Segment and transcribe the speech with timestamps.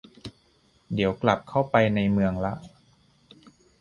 [0.93, 2.53] เดี๋ยวกลับเข้าไปในเมืองละ